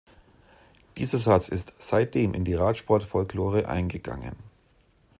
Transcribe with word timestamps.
Dieser 0.97 1.19
Satz 1.19 1.47
ist 1.49 1.73
seitdem 1.77 2.33
in 2.33 2.43
die 2.43 2.55
Radsport-Folklore 2.55 3.67
eingegangen. 3.67 4.35